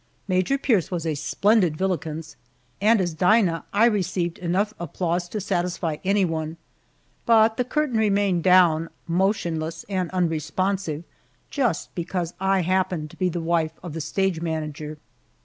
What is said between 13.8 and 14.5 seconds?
of the stage